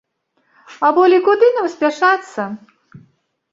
[0.87, 2.49] А болей куды там спяшацца?